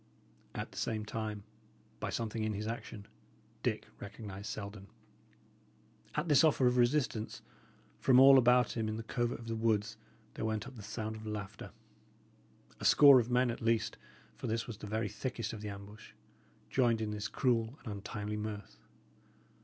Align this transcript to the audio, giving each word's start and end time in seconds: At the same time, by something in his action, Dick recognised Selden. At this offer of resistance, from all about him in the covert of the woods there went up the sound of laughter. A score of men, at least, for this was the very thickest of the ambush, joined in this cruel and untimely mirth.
At 0.55 0.71
the 0.71 0.79
same 0.79 1.05
time, 1.05 1.43
by 1.99 2.09
something 2.09 2.43
in 2.43 2.53
his 2.53 2.65
action, 2.65 3.07
Dick 3.61 3.85
recognised 3.99 4.47
Selden. 4.49 4.87
At 6.15 6.27
this 6.27 6.43
offer 6.43 6.65
of 6.65 6.75
resistance, 6.77 7.43
from 7.99 8.19
all 8.19 8.39
about 8.39 8.71
him 8.75 8.89
in 8.89 8.97
the 8.97 9.03
covert 9.03 9.37
of 9.37 9.47
the 9.47 9.55
woods 9.55 9.97
there 10.33 10.43
went 10.43 10.65
up 10.65 10.75
the 10.75 10.81
sound 10.81 11.17
of 11.17 11.27
laughter. 11.27 11.69
A 12.79 12.83
score 12.85 13.19
of 13.19 13.29
men, 13.29 13.51
at 13.51 13.61
least, 13.61 13.95
for 14.37 14.47
this 14.47 14.65
was 14.65 14.79
the 14.79 14.87
very 14.87 15.07
thickest 15.07 15.53
of 15.53 15.61
the 15.61 15.69
ambush, 15.69 16.13
joined 16.71 16.99
in 16.99 17.11
this 17.11 17.27
cruel 17.27 17.77
and 17.83 17.93
untimely 17.93 18.37
mirth. 18.37 18.79